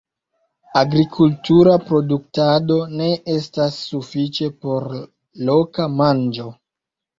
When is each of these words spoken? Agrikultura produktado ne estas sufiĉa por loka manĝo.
Agrikultura 0.79 1.75
produktado 1.89 2.79
ne 3.03 3.11
estas 3.35 3.79
sufiĉa 3.91 4.51
por 4.65 4.91
loka 5.53 5.91
manĝo. 6.03 6.51